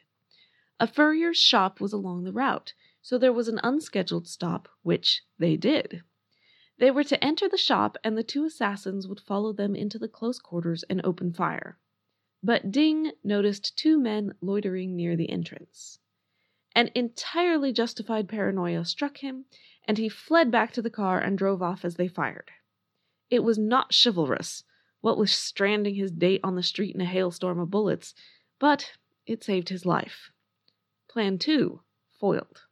A 0.81 0.87
furrier's 0.87 1.39
shop 1.39 1.81
was 1.81 1.93
along 1.93 2.25
the 2.25 2.33
route, 2.33 2.73
so 3.03 3.19
there 3.19 3.33
was 3.33 3.49
an 3.49 3.61
unscheduled 3.63 4.29
stop, 4.29 4.69
which 4.83 5.23
they 5.39 5.57
did. 5.57 6.03
They 6.79 6.91
were 6.91 7.05
to 7.05 7.25
enter 7.25 7.49
the 7.49 7.57
shop, 7.57 7.97
and 8.05 8.19
the 8.19 8.23
two 8.23 8.45
assassins 8.45 9.09
would 9.09 9.21
follow 9.21 9.53
them 9.53 9.75
into 9.75 9.99
the 9.99 10.09
close 10.09 10.39
quarters 10.39 10.83
and 10.85 11.01
open 11.05 11.33
fire. 11.33 11.79
But 12.43 12.71
Ding 12.71 13.13
noticed 13.25 13.79
two 13.79 13.99
men 13.99 14.35
loitering 14.41 14.95
near 14.95 15.17
the 15.17 15.31
entrance. 15.31 15.99
An 16.75 16.91
entirely 16.95 17.73
justified 17.73 18.29
paranoia 18.29 18.85
struck 18.85 19.19
him, 19.19 19.47
and 19.85 19.97
he 19.97 20.11
fled 20.11 20.51
back 20.51 20.73
to 20.75 20.83
the 20.83 20.91
car 20.91 21.19
and 21.19 21.39
drove 21.39 21.63
off 21.63 21.85
as 21.85 21.97
they 21.97 22.09
fired. 22.09 22.51
It 23.31 23.41
was 23.41 23.57
not 23.57 23.95
chivalrous, 23.95 24.63
what 25.01 25.17
with 25.17 25.31
stranding 25.31 25.95
his 25.95 26.13
date 26.13 26.43
on 26.45 26.55
the 26.55 26.63
street 26.63 26.95
in 26.95 27.01
a 27.01 27.07
hailstorm 27.07 27.59
of 27.59 27.71
bullets, 27.71 28.15
but 28.59 28.93
it 29.25 29.43
saved 29.43 29.71
his 29.71 29.87
life. 29.87 30.31
Plan 31.09 31.39
2 31.39 31.81
foiled. 32.21 32.66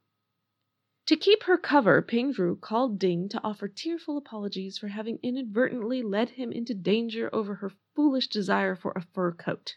To 1.07 1.15
keep 1.15 1.43
her 1.43 1.57
cover, 1.57 2.01
Ping 2.01 2.31
Ru 2.31 2.55
called 2.55 2.97
Ding 2.97 3.29
to 3.29 3.43
offer 3.43 3.67
tearful 3.67 4.17
apologies 4.17 4.79
for 4.79 4.87
having 4.87 5.19
inadvertently 5.21 6.01
led 6.01 6.31
him 6.31 6.51
into 6.51 6.73
danger 6.73 7.29
over 7.31 7.55
her 7.55 7.71
foolish 7.95 8.27
desire 8.27 8.75
for 8.75 8.91
a 8.95 9.05
fur 9.13 9.31
coat. 9.31 9.75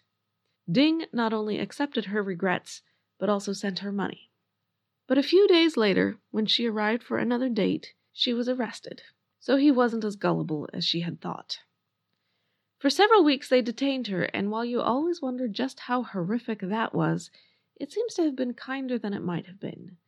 Ding 0.70 1.04
not 1.12 1.34
only 1.34 1.58
accepted 1.58 2.06
her 2.06 2.22
regrets, 2.22 2.80
but 3.18 3.28
also 3.28 3.52
sent 3.52 3.80
her 3.80 3.92
money. 3.92 4.30
But 5.06 5.18
a 5.18 5.22
few 5.22 5.46
days 5.48 5.76
later, 5.76 6.18
when 6.30 6.46
she 6.46 6.66
arrived 6.66 7.02
for 7.02 7.18
another 7.18 7.50
date, 7.50 7.92
she 8.10 8.32
was 8.32 8.48
arrested, 8.48 9.02
so 9.38 9.56
he 9.56 9.70
wasn't 9.70 10.04
as 10.04 10.16
gullible 10.16 10.66
as 10.72 10.86
she 10.86 11.00
had 11.00 11.20
thought. 11.20 11.58
For 12.78 12.88
several 12.88 13.22
weeks 13.22 13.50
they 13.50 13.60
detained 13.60 14.06
her, 14.06 14.24
and 14.24 14.50
while 14.50 14.64
you 14.64 14.80
always 14.80 15.20
wonder 15.20 15.46
just 15.46 15.80
how 15.80 16.04
horrific 16.04 16.60
that 16.60 16.94
was, 16.94 17.30
it 17.76 17.92
seems 17.92 18.14
to 18.14 18.22
have 18.22 18.36
been 18.36 18.54
kinder 18.54 18.98
than 18.98 19.12
it 19.12 19.22
might 19.22 19.44
have 19.44 19.60
been. 19.60 19.98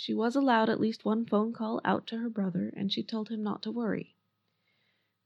She 0.00 0.14
was 0.14 0.36
allowed 0.36 0.68
at 0.68 0.78
least 0.78 1.04
one 1.04 1.26
phone 1.26 1.52
call 1.52 1.80
out 1.84 2.06
to 2.06 2.18
her 2.18 2.30
brother, 2.30 2.72
and 2.76 2.92
she 2.92 3.02
told 3.02 3.30
him 3.30 3.42
not 3.42 3.64
to 3.64 3.72
worry. 3.72 4.14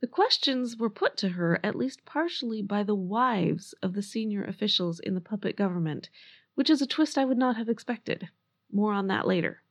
The 0.01 0.07
questions 0.07 0.79
were 0.79 0.89
put 0.89 1.19
to 1.19 1.29
her 1.29 1.61
at 1.63 1.75
least 1.75 2.07
partially 2.07 2.63
by 2.63 2.83
the 2.83 2.95
wives 2.95 3.75
of 3.83 3.93
the 3.93 4.01
senior 4.01 4.43
officials 4.43 4.99
in 4.99 5.15
the 5.15 5.21
puppet 5.21 5.57
government, 5.57 6.09
which 6.55 6.71
is 6.71 6.81
a 6.81 6.87
twist 6.87 7.19
I 7.19 7.27
would 7.27 7.37
not 7.37 7.57
have 7.57 7.69
expected. 7.69 8.31
More 8.73 8.95
on 8.95 9.09
that 9.09 9.27
later. 9.27 9.63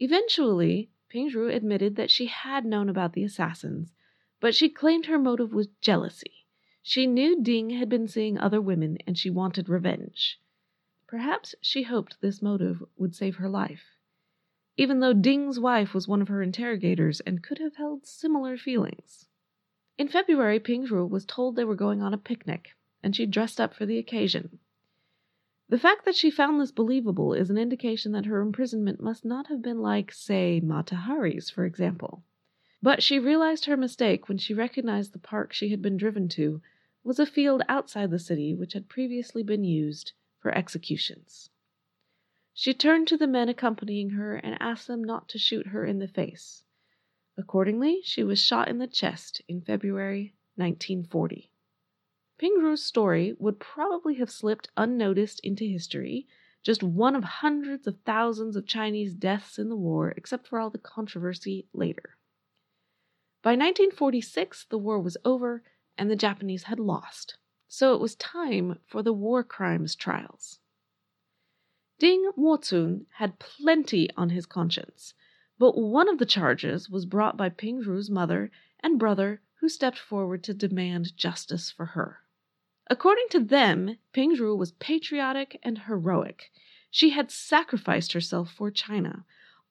Eventually, 0.00 0.90
Ping 1.08 1.34
admitted 1.34 1.96
that 1.96 2.10
she 2.10 2.26
had 2.26 2.66
known 2.66 2.90
about 2.90 3.14
the 3.14 3.24
assassins, 3.24 3.94
but 4.38 4.54
she 4.54 4.68
claimed 4.68 5.06
her 5.06 5.18
motive 5.18 5.54
was 5.54 5.68
jealousy. 5.80 6.44
She 6.82 7.06
knew 7.06 7.42
Ding 7.42 7.70
had 7.70 7.88
been 7.88 8.06
seeing 8.06 8.36
other 8.36 8.60
women 8.60 8.98
and 9.06 9.16
she 9.16 9.30
wanted 9.30 9.70
revenge. 9.70 10.38
Perhaps 11.06 11.54
she 11.62 11.84
hoped 11.84 12.20
this 12.20 12.42
motive 12.42 12.84
would 12.98 13.14
save 13.14 13.36
her 13.36 13.48
life 13.48 13.95
even 14.76 15.00
though 15.00 15.12
Ding's 15.12 15.58
wife 15.58 15.94
was 15.94 16.06
one 16.06 16.20
of 16.20 16.28
her 16.28 16.42
interrogators 16.42 17.20
and 17.20 17.42
could 17.42 17.58
have 17.58 17.76
held 17.76 18.06
similar 18.06 18.58
feelings. 18.58 19.26
In 19.96 20.08
February, 20.08 20.60
Ping 20.60 20.84
Ru 20.84 21.06
was 21.06 21.24
told 21.24 21.56
they 21.56 21.64
were 21.64 21.74
going 21.74 22.02
on 22.02 22.12
a 22.12 22.18
picnic, 22.18 22.76
and 23.02 23.16
she 23.16 23.24
dressed 23.24 23.60
up 23.60 23.72
for 23.72 23.86
the 23.86 23.98
occasion. 23.98 24.58
The 25.68 25.78
fact 25.78 26.04
that 26.04 26.14
she 26.14 26.30
found 26.30 26.60
this 26.60 26.70
believable 26.70 27.32
is 27.32 27.50
an 27.50 27.58
indication 27.58 28.12
that 28.12 28.26
her 28.26 28.40
imprisonment 28.40 29.00
must 29.00 29.24
not 29.24 29.48
have 29.48 29.62
been 29.62 29.80
like, 29.80 30.12
say, 30.12 30.60
Mata 30.60 30.94
Hari's, 30.94 31.50
for 31.50 31.64
example. 31.64 32.22
But 32.82 33.02
she 33.02 33.18
realized 33.18 33.64
her 33.64 33.76
mistake 33.76 34.28
when 34.28 34.38
she 34.38 34.54
recognized 34.54 35.12
the 35.12 35.18
park 35.18 35.52
she 35.52 35.70
had 35.70 35.82
been 35.82 35.96
driven 35.96 36.28
to 36.30 36.60
was 37.02 37.18
a 37.18 37.26
field 37.26 37.62
outside 37.68 38.10
the 38.10 38.18
city 38.18 38.54
which 38.54 38.74
had 38.74 38.88
previously 38.88 39.42
been 39.42 39.64
used 39.64 40.12
for 40.38 40.56
executions. 40.56 41.50
She 42.58 42.72
turned 42.72 43.06
to 43.08 43.18
the 43.18 43.26
men 43.26 43.50
accompanying 43.50 44.10
her 44.10 44.36
and 44.36 44.56
asked 44.60 44.86
them 44.86 45.04
not 45.04 45.28
to 45.28 45.38
shoot 45.38 45.66
her 45.66 45.84
in 45.84 45.98
the 45.98 46.08
face. 46.08 46.64
Accordingly, 47.36 48.00
she 48.02 48.24
was 48.24 48.40
shot 48.40 48.68
in 48.68 48.78
the 48.78 48.86
chest 48.86 49.42
in 49.46 49.60
February 49.60 50.34
1940. 50.54 51.52
Ping 52.38 52.54
Ru's 52.54 52.82
story 52.82 53.36
would 53.38 53.60
probably 53.60 54.14
have 54.14 54.30
slipped 54.30 54.70
unnoticed 54.74 55.38
into 55.40 55.66
history, 55.66 56.26
just 56.62 56.82
one 56.82 57.14
of 57.14 57.24
hundreds 57.24 57.86
of 57.86 58.00
thousands 58.06 58.56
of 58.56 58.66
Chinese 58.66 59.12
deaths 59.12 59.58
in 59.58 59.68
the 59.68 59.76
war, 59.76 60.14
except 60.16 60.48
for 60.48 60.58
all 60.58 60.70
the 60.70 60.78
controversy 60.78 61.68
later. 61.74 62.16
By 63.42 63.50
1946, 63.50 64.64
the 64.70 64.78
war 64.78 64.98
was 64.98 65.18
over 65.26 65.62
and 65.98 66.10
the 66.10 66.16
Japanese 66.16 66.62
had 66.62 66.80
lost, 66.80 67.36
so 67.68 67.94
it 67.94 68.00
was 68.00 68.14
time 68.14 68.78
for 68.86 69.02
the 69.02 69.12
war 69.12 69.44
crimes 69.44 69.94
trials. 69.94 70.58
Ding 71.98 72.30
Mocun 72.36 73.06
had 73.14 73.38
plenty 73.38 74.10
on 74.18 74.28
his 74.28 74.44
conscience, 74.44 75.14
but 75.58 75.78
one 75.78 76.10
of 76.10 76.18
the 76.18 76.26
charges 76.26 76.90
was 76.90 77.06
brought 77.06 77.38
by 77.38 77.48
Ping 77.48 77.78
Ru's 77.78 78.10
mother 78.10 78.50
and 78.80 78.98
brother 78.98 79.40
who 79.60 79.70
stepped 79.70 79.98
forward 79.98 80.44
to 80.44 80.52
demand 80.52 81.16
justice 81.16 81.70
for 81.70 81.86
her. 81.86 82.20
According 82.88 83.28
to 83.30 83.40
them, 83.40 83.96
Ping 84.12 84.34
Ru 84.34 84.54
was 84.54 84.72
patriotic 84.72 85.58
and 85.62 85.78
heroic. 85.78 86.52
She 86.90 87.10
had 87.10 87.30
sacrificed 87.30 88.12
herself 88.12 88.52
for 88.52 88.70
China. 88.70 89.24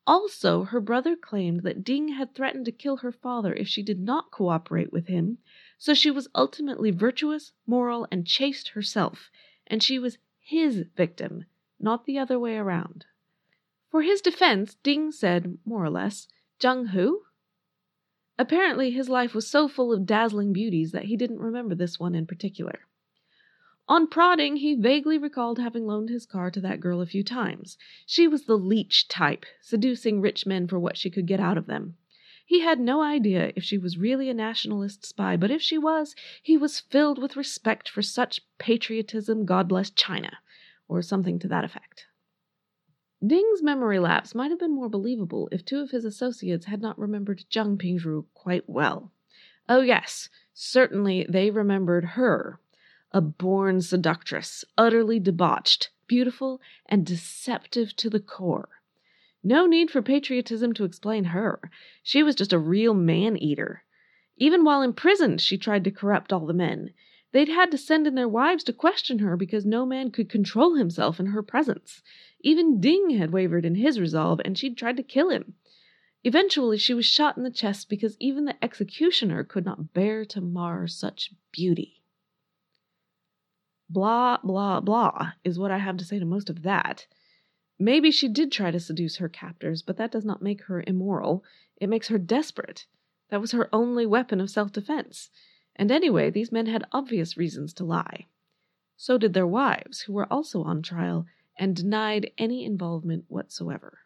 Also, 0.08 0.64
her 0.64 0.82
brother 0.82 1.16
claimed 1.16 1.62
that 1.62 1.84
Ding 1.84 2.08
had 2.08 2.34
threatened 2.34 2.66
to 2.66 2.72
kill 2.72 2.98
her 2.98 3.12
father 3.12 3.54
if 3.54 3.68
she 3.68 3.84
did 3.84 4.00
not 4.00 4.32
cooperate 4.32 4.92
with 4.92 5.06
him, 5.06 5.38
so 5.78 5.94
she 5.94 6.10
was 6.10 6.28
ultimately 6.34 6.90
virtuous, 6.90 7.52
moral, 7.68 8.08
and 8.12 8.26
chaste 8.26 8.70
herself, 8.70 9.30
and 9.68 9.84
she 9.84 10.00
was 10.00 10.18
his 10.40 10.86
victim 10.96 11.46
not 11.80 12.06
the 12.06 12.18
other 12.18 12.40
way 12.40 12.58
around. 12.58 13.06
For 13.92 14.02
his 14.02 14.22
defense, 14.22 14.76
Ding 14.84 15.12
said, 15.12 15.58
more 15.66 15.84
or 15.84 15.90
less, 15.90 16.28
Zheng 16.60 16.90
who? 16.90 17.24
Apparently, 18.38 18.92
his 18.92 19.08
life 19.08 19.34
was 19.34 19.48
so 19.48 19.68
full 19.68 19.94
of 19.94 20.06
dazzling 20.06 20.52
beauties 20.52 20.92
that 20.92 21.06
he 21.06 21.16
didn't 21.16 21.40
remember 21.40 21.76
this 21.76 22.00
one 22.00 22.16
in 22.16 22.28
particular. 22.28 22.82
On 23.88 24.08
prodding, 24.08 24.58
he 24.58 24.74
vaguely 24.74 25.18
recalled 25.18 25.60
having 25.60 25.86
loaned 25.86 26.10
his 26.10 26.26
car 26.26 26.50
to 26.50 26.60
that 26.62 26.80
girl 26.80 27.02
a 27.02 27.06
few 27.06 27.24
times. 27.24 27.78
She 28.06 28.28
was 28.28 28.46
the 28.46 28.58
leech 28.58 29.08
type, 29.08 29.46
seducing 29.62 30.22
rich 30.22 30.46
men 30.46 30.68
for 30.68 30.80
what 30.80 30.98
she 30.98 31.10
could 31.10 31.28
get 31.28 31.40
out 31.40 31.58
of 31.58 31.68
them. 31.68 31.96
He 32.48 32.62
had 32.62 32.80
no 32.80 33.02
idea 33.02 33.54
if 33.56 33.64
she 33.64 33.78
was 33.78 33.98
really 33.98 34.30
a 34.30 34.34
nationalist 34.34 35.06
spy, 35.06 35.38
but 35.38 35.52
if 35.52 35.62
she 35.62 35.78
was, 35.78 36.16
he 36.42 36.58
was 36.58 36.80
filled 36.80 37.22
with 37.22 37.36
respect 37.36 37.88
for 37.88 38.02
such 38.02 38.42
patriotism, 38.58 39.46
God 39.46 39.68
bless 39.68 39.90
China, 39.90 40.40
or 40.88 41.02
something 41.02 41.40
to 41.40 41.48
that 41.48 41.64
effect. 41.64 42.08
Ding's 43.26 43.64
memory 43.64 44.00
lapse 44.00 44.36
might 44.36 44.52
have 44.52 44.60
been 44.60 44.76
more 44.76 44.90
believable 44.90 45.50
if 45.52 45.66
two 45.66 45.80
of 45.80 45.92
his 45.92 46.06
associates 46.06 46.66
had 46.66 46.82
not 46.82 47.00
remembered 47.00 47.46
Zheng 47.50 47.78
Pingru 47.78 48.26
quite 48.34 48.70
well. 48.70 49.12
Oh, 49.68 49.82
yes, 49.82 50.30
certainly 50.54 51.26
they 51.28 51.50
remembered 51.50 52.06
her 52.06 52.60
a 53.12 53.22
born 53.22 53.80
seductress, 53.82 54.66
utterly 54.78 55.20
debauched, 55.22 55.90
beautiful, 56.06 56.60
and 56.86 57.06
deceptive 57.06 57.96
to 57.96 58.10
the 58.10 58.20
core. 58.20 58.68
No 59.42 59.66
need 59.66 59.90
for 59.90 60.02
patriotism 60.02 60.74
to 60.74 60.84
explain 60.84 61.26
her. 61.26 61.72
She 62.04 62.24
was 62.24 62.36
just 62.36 62.52
a 62.52 62.60
real 62.60 62.94
man 62.94 63.38
eater. 63.38 63.84
Even 64.38 64.66
while 64.66 64.82
imprisoned, 64.82 65.40
she 65.40 65.58
tried 65.58 65.86
to 65.86 65.92
corrupt 65.92 66.34
all 66.34 66.46
the 66.46 66.54
men. 66.54 66.94
They'd 67.36 67.50
had 67.50 67.70
to 67.72 67.78
send 67.78 68.08
in 68.08 68.16
their 68.16 68.30
wives 68.30 68.64
to 68.64 68.72
question 68.72 69.20
her 69.20 69.36
because 69.36 69.66
no 69.66 69.86
man 69.86 70.10
could 70.10 70.30
control 70.30 70.76
himself 70.76 71.20
in 71.20 71.26
her 71.26 71.44
presence. 71.44 72.02
Even 72.40 72.80
Ding 72.80 73.10
had 73.10 73.34
wavered 73.34 73.66
in 73.66 73.76
his 73.76 74.00
resolve, 74.00 74.40
and 74.46 74.58
she'd 74.58 74.78
tried 74.78 74.96
to 74.96 75.04
kill 75.04 75.30
him. 75.30 75.56
Eventually, 76.24 76.78
she 76.78 76.94
was 76.94 77.06
shot 77.06 77.36
in 77.36 77.44
the 77.44 77.52
chest 77.52 77.90
because 77.90 78.16
even 78.22 78.46
the 78.46 78.64
executioner 78.64 79.44
could 79.44 79.66
not 79.66 79.92
bear 79.94 80.24
to 80.24 80.40
mar 80.40 80.88
such 80.88 81.34
beauty. 81.52 82.04
Blah, 83.90 84.38
blah, 84.42 84.80
blah 84.80 85.34
is 85.44 85.60
what 85.60 85.72
I 85.72 85.80
have 85.80 85.98
to 85.98 86.06
say 86.06 86.20
to 86.20 86.26
most 86.26 86.50
of 86.50 86.62
that. 86.62 87.06
Maybe 87.78 88.12
she 88.12 88.30
did 88.30 88.50
try 88.50 88.72
to 88.72 88.80
seduce 88.80 89.18
her 89.18 89.28
captors, 89.28 89.82
but 89.82 89.98
that 89.98 90.14
does 90.14 90.24
not 90.24 90.42
make 90.42 90.62
her 90.68 90.86
immoral. 90.88 91.44
It 91.82 91.90
makes 91.90 92.08
her 92.08 92.18
desperate. 92.18 92.86
That 93.28 93.42
was 93.42 93.52
her 93.52 93.68
only 93.74 94.06
weapon 94.06 94.40
of 94.40 94.50
self 94.50 94.72
defense. 94.72 95.32
And 95.76 95.92
anyway, 95.92 96.30
these 96.30 96.52
men 96.52 96.68
had 96.68 96.88
obvious 96.92 97.38
reasons 97.38 97.74
to 97.74 97.84
lie. 97.84 98.28
So 98.98 99.18
did 99.18 99.34
their 99.34 99.48
wives, 99.48 100.02
who 100.02 100.14
were 100.14 100.32
also 100.32 100.64
on 100.64 100.82
trial 100.82 101.26
and 101.58 101.76
denied 101.76 102.32
any 102.38 102.64
involvement 102.64 103.26
whatsoever. 103.28 104.00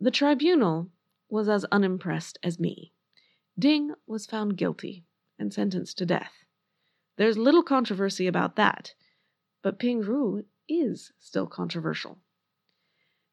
The 0.00 0.10
tribunal 0.10 0.90
was 1.28 1.48
as 1.48 1.64
unimpressed 1.66 2.38
as 2.42 2.58
me. 2.58 2.92
Ding 3.58 3.94
was 4.06 4.26
found 4.26 4.56
guilty 4.56 5.04
and 5.38 5.52
sentenced 5.52 5.98
to 5.98 6.06
death. 6.06 6.32
There's 7.16 7.38
little 7.38 7.62
controversy 7.62 8.26
about 8.26 8.56
that 8.56 8.94
but 9.66 9.80
Pingru 9.80 10.44
is 10.68 11.10
still 11.18 11.48
controversial. 11.48 12.20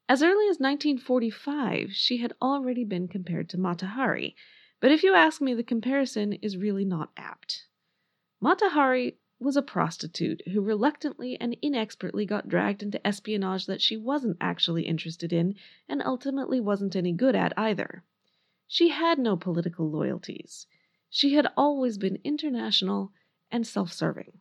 As 0.09 0.23
early 0.23 0.45
as 0.49 0.57
1945, 0.59 1.91
she 1.93 2.17
had 2.17 2.33
already 2.41 2.83
been 2.83 3.07
compared 3.07 3.49
to 3.49 3.59
Mata 3.59 3.85
Hari, 3.85 4.35
but 4.83 4.91
if 4.91 5.01
you 5.01 5.13
ask 5.13 5.39
me, 5.39 5.53
the 5.53 5.63
comparison 5.63 6.33
is 6.33 6.57
really 6.57 6.83
not 6.83 7.09
apt. 7.15 7.67
Mata 8.41 8.67
Hari 8.71 9.17
was 9.39 9.55
a 9.55 9.61
prostitute 9.61 10.45
who 10.49 10.59
reluctantly 10.59 11.39
and 11.39 11.55
inexpertly 11.61 12.25
got 12.25 12.49
dragged 12.49 12.83
into 12.83 13.07
espionage 13.07 13.65
that 13.65 13.81
she 13.81 13.95
wasn't 13.95 14.35
actually 14.41 14.83
interested 14.83 15.31
in 15.31 15.55
and 15.87 16.03
ultimately 16.03 16.59
wasn't 16.59 16.97
any 16.97 17.13
good 17.13 17.33
at 17.33 17.57
either. 17.57 18.03
She 18.67 18.89
had 18.89 19.19
no 19.19 19.37
political 19.37 19.89
loyalties. 19.89 20.67
She 21.09 21.35
had 21.35 21.47
always 21.55 21.97
been 21.97 22.19
international 22.25 23.13
and 23.49 23.65
self 23.65 23.93
serving. 23.93 24.33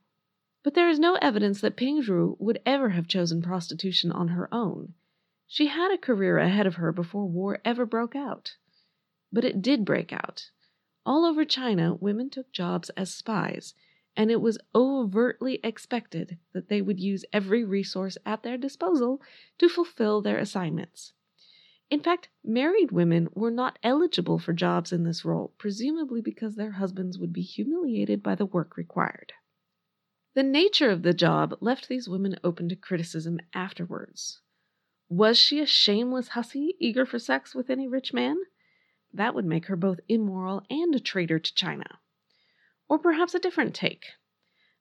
But 0.64 0.74
there 0.74 0.88
is 0.88 0.98
no 0.98 1.14
evidence 1.22 1.60
that 1.60 1.76
Pingru 1.76 2.36
would 2.40 2.60
ever 2.66 2.88
have 2.88 3.06
chosen 3.06 3.42
prostitution 3.42 4.10
on 4.10 4.26
her 4.26 4.52
own. 4.52 4.94
She 5.46 5.68
had 5.68 5.92
a 5.92 5.98
career 5.98 6.38
ahead 6.38 6.66
of 6.66 6.74
her 6.74 6.90
before 6.90 7.28
war 7.28 7.60
ever 7.64 7.86
broke 7.86 8.16
out. 8.16 8.56
But 9.32 9.44
it 9.44 9.62
did 9.62 9.84
break 9.84 10.12
out. 10.12 10.50
All 11.06 11.24
over 11.24 11.44
China, 11.44 11.94
women 11.94 12.30
took 12.30 12.52
jobs 12.52 12.90
as 12.90 13.12
spies, 13.12 13.74
and 14.16 14.30
it 14.30 14.40
was 14.40 14.58
overtly 14.74 15.58
expected 15.64 16.38
that 16.52 16.68
they 16.68 16.82
would 16.82 17.00
use 17.00 17.24
every 17.32 17.64
resource 17.64 18.18
at 18.26 18.42
their 18.42 18.58
disposal 18.58 19.22
to 19.58 19.68
fulfill 19.68 20.20
their 20.20 20.38
assignments. 20.38 21.14
In 21.90 22.00
fact, 22.00 22.28
married 22.44 22.90
women 22.90 23.28
were 23.34 23.50
not 23.50 23.78
eligible 23.82 24.38
for 24.38 24.52
jobs 24.52 24.92
in 24.92 25.04
this 25.04 25.24
role, 25.24 25.52
presumably 25.58 26.20
because 26.20 26.54
their 26.54 26.72
husbands 26.72 27.18
would 27.18 27.32
be 27.32 27.42
humiliated 27.42 28.22
by 28.22 28.34
the 28.34 28.46
work 28.46 28.76
required. 28.76 29.32
The 30.34 30.42
nature 30.42 30.90
of 30.90 31.02
the 31.02 31.12
job 31.12 31.58
left 31.60 31.88
these 31.88 32.08
women 32.08 32.36
open 32.42 32.68
to 32.70 32.76
criticism 32.76 33.40
afterwards. 33.52 34.40
Was 35.10 35.38
she 35.38 35.60
a 35.60 35.66
shameless 35.66 36.28
hussy 36.28 36.76
eager 36.78 37.04
for 37.04 37.18
sex 37.18 37.54
with 37.54 37.68
any 37.68 37.86
rich 37.86 38.14
man? 38.14 38.38
That 39.12 39.34
would 39.34 39.44
make 39.44 39.66
her 39.66 39.76
both 39.76 40.00
immoral 40.08 40.62
and 40.70 40.94
a 40.94 41.00
traitor 41.00 41.38
to 41.38 41.54
China. 41.54 41.98
Or 42.88 42.98
perhaps 42.98 43.34
a 43.34 43.38
different 43.38 43.74
take. 43.74 44.06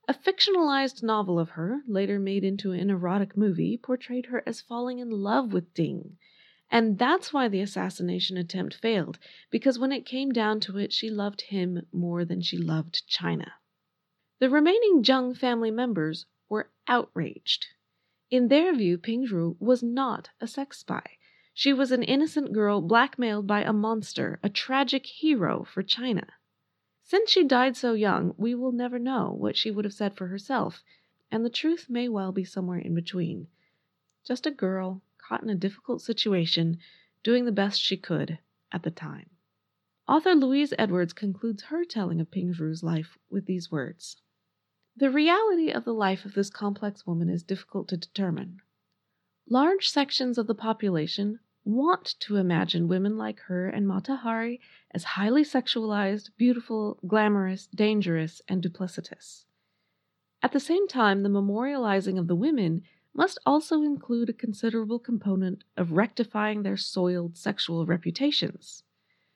A 0.08 0.14
fictionalized 0.14 1.04
novel 1.04 1.40
of 1.40 1.52
her, 1.52 1.82
later 1.88 2.20
made 2.20 2.44
into 2.44 2.72
an 2.72 2.90
erotic 2.90 3.38
movie, 3.38 3.78
portrayed 3.78 4.26
her 4.28 4.44
as 4.46 4.60
falling 4.60 5.00
in 5.00 5.10
love 5.10 5.54
with 5.54 5.74
Ding. 5.74 6.18
And 6.70 6.98
that's 6.98 7.34
why 7.34 7.48
the 7.48 7.62
assassination 7.62 8.38
attempt 8.38 8.74
failed, 8.74 9.20
because 9.50 9.78
when 9.78 9.92
it 9.92 10.06
came 10.06 10.32
down 10.32 10.60
to 10.62 10.78
it, 10.78 10.94
she 10.94 11.10
loved 11.10 11.42
him 11.42 11.86
more 11.92 12.26
than 12.26 12.42
she 12.42 12.58
loved 12.58 13.06
China. 13.08 13.54
The 14.40 14.50
remaining 14.50 15.04
Zheng 15.04 15.38
family 15.38 15.70
members 15.70 16.26
were 16.50 16.72
outraged. 16.88 17.68
In 18.30 18.48
their 18.48 18.74
view, 18.74 18.98
Pingru 18.98 19.56
was 19.60 19.84
not 19.84 20.30
a 20.40 20.48
sex 20.48 20.80
spy. 20.80 21.18
She 21.64 21.74
was 21.74 21.92
an 21.92 22.02
innocent 22.02 22.54
girl 22.54 22.82
blackmailed 22.82 23.46
by 23.46 23.62
a 23.62 23.72
monster, 23.72 24.40
a 24.42 24.50
tragic 24.50 25.06
hero 25.06 25.64
for 25.64 25.84
China. 25.84 26.26
Since 27.04 27.30
she 27.30 27.44
died 27.44 27.78
so 27.78 27.94
young, 27.94 28.34
we 28.36 28.56
will 28.56 28.72
never 28.72 28.98
know 28.98 29.32
what 29.32 29.56
she 29.56 29.70
would 29.70 29.86
have 29.86 29.94
said 29.94 30.18
for 30.18 30.26
herself, 30.26 30.84
and 31.30 31.46
the 31.46 31.52
truth 31.52 31.88
may 31.88 32.10
well 32.10 32.32
be 32.32 32.44
somewhere 32.44 32.80
in 32.80 32.96
between. 32.96 33.48
Just 34.26 34.48
a 34.48 34.50
girl 34.50 35.04
caught 35.20 35.44
in 35.44 35.52
a 35.52 35.56
difficult 35.56 36.02
situation, 36.02 36.80
doing 37.22 37.46
the 37.46 37.52
best 37.52 37.80
she 37.80 37.96
could 37.96 38.40
at 38.72 38.82
the 38.82 38.90
time. 38.90 39.30
Author 40.08 40.34
Louise 40.34 40.74
Edwards 40.80 41.14
concludes 41.14 41.66
her 41.66 41.86
telling 41.86 42.20
of 42.20 42.32
Pingru's 42.32 42.82
life 42.82 43.20
with 43.30 43.46
these 43.46 43.70
words. 43.70 44.18
The 44.96 45.12
reality 45.12 45.70
of 45.70 45.86
the 45.86 45.94
life 45.94 46.26
of 46.26 46.34
this 46.34 46.50
complex 46.50 47.06
woman 47.06 47.30
is 47.30 47.44
difficult 47.44 47.88
to 47.90 47.98
determine. 47.98 48.62
Large 49.48 49.90
sections 49.90 50.40
of 50.40 50.48
the 50.48 50.56
population 50.56 51.40
want 51.64 52.16
to 52.20 52.38
imagine 52.38 52.88
women 52.88 53.18
like 53.18 53.40
her 53.42 53.68
and 53.68 53.88
Mata 53.88 54.16
Hari 54.16 54.60
as 54.92 55.04
highly 55.04 55.44
sexualized, 55.44 56.30
beautiful, 56.38 57.00
glamorous, 57.08 57.68
dangerous, 57.68 58.42
and 58.48 58.64
duplicitous. 58.64 59.46
At 60.42 60.54
the 60.54 60.60
same 60.60 60.88
time, 60.88 61.22
the 61.22 61.30
memorializing 61.30 62.18
of 62.18 62.28
the 62.28 62.36
women 62.36 62.82
must 63.14 63.38
also 63.46 63.84
include 63.84 64.30
a 64.30 64.34
considerable 64.34 65.00
component 65.00 65.64
of 65.78 65.92
rectifying 65.92 66.64
their 66.64 66.78
soiled 66.78 67.38
sexual 67.38 67.86
reputations. 67.86 68.84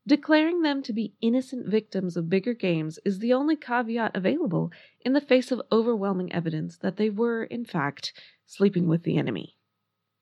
Declaring 0.08 0.62
them 0.62 0.84
to 0.84 0.94
be 0.94 1.16
innocent 1.20 1.68
victims 1.68 2.16
of 2.16 2.30
bigger 2.30 2.54
games 2.54 3.00
is 3.04 3.20
the 3.20 3.34
only 3.34 3.56
caveat 3.56 4.16
available 4.16 4.72
in 5.02 5.14
the 5.14 5.22
face 5.22 5.52
of 5.52 5.62
overwhelming 5.72 6.32
evidence 6.32 6.78
that 6.78 6.98
they 6.98 7.10
were, 7.10 7.44
in 7.44 7.66
fact, 7.66 8.14
sleeping 8.46 8.88
with 8.88 9.04
the 9.04 9.18
enemy. 9.18 9.58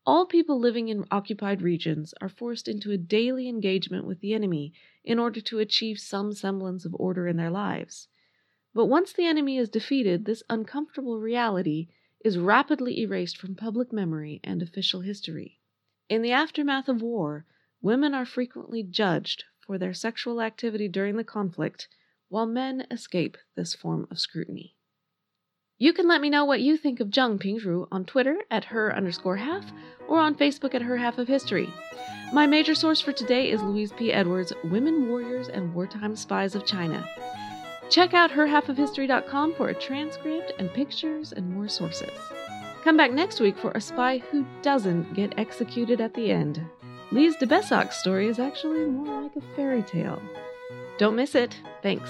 All 0.06 0.26
people 0.26 0.60
living 0.60 0.90
in 0.90 1.06
occupied 1.12 1.62
regions 1.62 2.14
are 2.20 2.28
forced 2.28 2.68
into 2.68 2.92
a 2.92 2.98
daily 2.98 3.48
engagement 3.48 4.06
with 4.06 4.20
the 4.20 4.34
enemy 4.34 4.74
in 5.06 5.18
order 5.18 5.40
to 5.40 5.60
achieve 5.60 5.98
some 5.98 6.34
semblance 6.34 6.84
of 6.84 6.94
order 7.00 7.26
in 7.26 7.38
their 7.38 7.50
lives. 7.50 8.10
But 8.74 8.88
once 8.88 9.14
the 9.14 9.26
enemy 9.26 9.58
is 9.58 9.70
defeated, 9.70 10.26
this 10.26 10.44
uncomfortable 10.50 11.20
reality 11.20 11.88
is 12.20 12.38
rapidly 12.38 13.00
erased 13.00 13.38
from 13.38 13.56
public 13.56 13.94
memory 13.94 14.42
and 14.44 14.62
official 14.62 15.00
history. 15.00 15.62
In 16.10 16.22
the 16.22 16.34
aftermath 16.34 16.90
of 16.90 17.02
war, 17.02 17.46
women 17.82 18.14
are 18.14 18.26
frequently 18.26 18.84
judged 18.84 19.46
for 19.62 19.78
their 19.78 19.94
sexual 19.94 20.42
activity 20.42 20.90
during 20.90 21.16
the 21.16 21.24
conflict, 21.24 21.88
while 22.28 22.46
men 22.46 22.86
escape 22.92 23.38
this 23.56 23.74
form 23.74 24.06
of 24.12 24.20
scrutiny. 24.20 24.76
You 25.84 25.92
can 25.92 26.08
let 26.08 26.22
me 26.22 26.30
know 26.30 26.46
what 26.46 26.62
you 26.62 26.78
think 26.78 27.02
of 27.02 27.10
Zheng 27.10 27.38
Pingru 27.44 27.90
on 27.92 28.06
Twitter 28.06 28.38
at 28.50 28.64
her 28.64 28.96
underscore 28.96 29.36
half 29.36 29.66
or 30.08 30.18
on 30.18 30.34
Facebook 30.34 30.74
at 30.74 30.82
her 30.82 30.96
half 30.96 31.18
of 31.18 31.28
history. 31.28 31.70
My 32.32 32.48
major 32.48 32.74
source 32.74 33.02
for 33.02 33.12
today 33.12 33.52
is 33.52 33.62
Louise 33.62 33.92
P. 33.92 34.14
Edwards' 34.14 34.54
Women 34.64 35.10
Warriors 35.10 35.50
and 35.50 35.74
Wartime 35.74 36.16
Spies 36.16 36.56
of 36.56 36.66
China. 36.66 37.06
Check 37.90 38.14
out 38.14 38.32
herhalfofhistory.com 38.32 39.56
for 39.56 39.68
a 39.68 39.74
transcript 39.74 40.54
and 40.58 40.74
pictures 40.74 41.34
and 41.34 41.54
more 41.54 41.68
sources. 41.68 42.18
Come 42.86 42.96
back 42.96 43.12
next 43.12 43.42
week 43.42 43.58
for 43.58 43.72
a 43.72 43.82
spy 43.82 44.20
who 44.32 44.46
doesn't 44.62 45.14
get 45.14 45.38
executed 45.38 46.00
at 46.00 46.14
the 46.14 46.32
end. 46.32 46.66
Lise 47.12 47.36
de 47.36 47.46
Baissac's 47.46 48.00
story 48.00 48.30
is 48.30 48.40
actually 48.40 48.86
more 48.86 49.24
like 49.24 49.36
a 49.36 49.42
fairy 49.58 49.84
tale. 49.84 50.22
Don't 50.98 51.18
miss 51.18 51.36
it. 51.36 51.60
Thanks. 51.82 52.10